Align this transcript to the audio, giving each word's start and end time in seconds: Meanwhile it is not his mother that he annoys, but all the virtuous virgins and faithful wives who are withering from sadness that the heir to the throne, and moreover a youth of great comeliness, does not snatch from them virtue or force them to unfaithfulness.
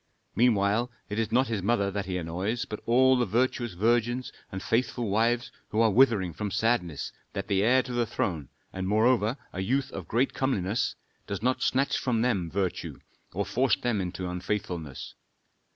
Meanwhile 0.35 0.89
it 1.09 1.19
is 1.19 1.31
not 1.31 1.45
his 1.47 1.61
mother 1.61 1.91
that 1.91 2.07
he 2.07 2.17
annoys, 2.17 2.65
but 2.65 2.79
all 2.87 3.15
the 3.15 3.25
virtuous 3.27 3.73
virgins 3.73 4.31
and 4.51 4.63
faithful 4.63 5.09
wives 5.11 5.51
who 5.69 5.79
are 5.79 5.91
withering 5.91 6.33
from 6.33 6.49
sadness 6.49 7.11
that 7.33 7.47
the 7.47 7.61
heir 7.61 7.83
to 7.83 7.93
the 7.93 8.07
throne, 8.07 8.49
and 8.73 8.87
moreover 8.87 9.37
a 9.53 9.59
youth 9.61 9.91
of 9.91 10.07
great 10.07 10.33
comeliness, 10.33 10.95
does 11.27 11.43
not 11.43 11.61
snatch 11.61 11.99
from 11.99 12.23
them 12.23 12.49
virtue 12.49 12.97
or 13.33 13.45
force 13.45 13.75
them 13.77 14.11
to 14.13 14.27
unfaithfulness. 14.27 15.13